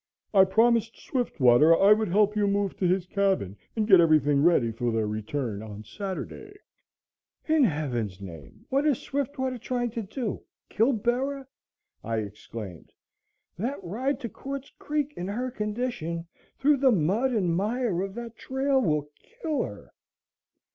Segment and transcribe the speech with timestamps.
[0.33, 4.71] I promised Swiftwater I would help you move to his cabin and get everything ready
[4.71, 6.55] for their return on Saturday."
[7.47, 11.45] "In Heaven's name, what is Swiftwater trying to do kill Bera?"
[12.03, 12.91] I exclaimed.
[13.59, 16.25] "That ride to Quartz Creek in her condition,
[16.57, 19.07] through the mud and mire of that trail, will
[19.43, 19.93] kill her."